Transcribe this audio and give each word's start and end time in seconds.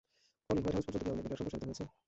পলি, 0.47 0.59
white 0.63 0.75
house 0.75 0.85
পর্যন্ত 0.93 1.05
কি 1.05 1.09
আমাদের 1.13 1.17
নেটওয়ার্ক 1.29 1.39
সম্প্রসারিত 1.53 1.65
হয়েছে? 1.69 1.83